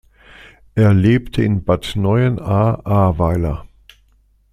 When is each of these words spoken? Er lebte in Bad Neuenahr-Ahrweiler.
Er 0.73 0.95
lebte 0.95 1.43
in 1.43 1.63
Bad 1.63 1.91
Neuenahr-Ahrweiler. 1.95 3.67